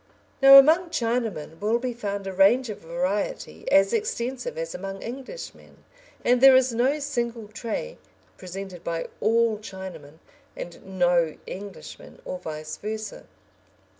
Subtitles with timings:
[0.41, 5.83] Now among Chinamen will be found a range of variety as extensive as among Englishmen,
[6.25, 7.99] and there is no single trait
[8.35, 10.17] presented by all Chinamen
[10.55, 13.25] and no Englishman, or vice versa.